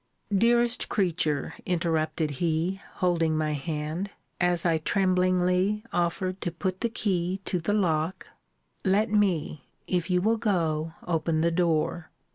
Dearest 0.35 0.89
creature! 0.89 1.53
interrupted 1.63 2.31
he, 2.41 2.81
holding 2.95 3.37
my 3.37 3.53
hand, 3.53 4.09
as 4.39 4.65
I 4.65 4.79
tremblingly 4.79 5.83
offered 5.93 6.41
to 6.41 6.51
put 6.51 6.81
the 6.81 6.89
key 6.89 7.39
to 7.45 7.59
the 7.59 7.73
lock 7.73 8.29
let 8.83 9.11
me, 9.11 9.67
if 9.85 10.09
you 10.09 10.19
will 10.19 10.37
go, 10.37 10.93
open 11.05 11.41
the 11.41 11.51
door. 11.51 12.09